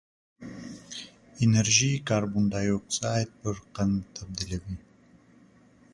[1.43, 4.77] انرژي کاربن ډای اکسایډ پر قند تبدیلوي.